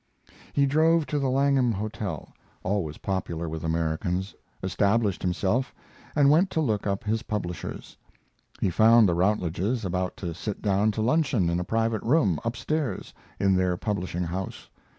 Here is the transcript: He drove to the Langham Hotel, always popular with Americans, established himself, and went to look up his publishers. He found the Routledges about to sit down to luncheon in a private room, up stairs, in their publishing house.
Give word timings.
He 0.51 0.65
drove 0.65 1.05
to 1.05 1.19
the 1.19 1.29
Langham 1.29 1.73
Hotel, 1.73 2.33
always 2.63 2.97
popular 2.97 3.47
with 3.47 3.63
Americans, 3.63 4.33
established 4.63 5.21
himself, 5.21 5.75
and 6.15 6.31
went 6.31 6.49
to 6.49 6.59
look 6.59 6.87
up 6.87 7.03
his 7.03 7.21
publishers. 7.21 7.97
He 8.59 8.71
found 8.71 9.07
the 9.07 9.13
Routledges 9.13 9.85
about 9.85 10.17
to 10.17 10.33
sit 10.33 10.59
down 10.59 10.89
to 10.93 11.03
luncheon 11.03 11.51
in 11.51 11.59
a 11.59 11.63
private 11.63 12.01
room, 12.01 12.39
up 12.43 12.55
stairs, 12.55 13.13
in 13.39 13.53
their 13.55 13.77
publishing 13.77 14.23
house. 14.23 14.71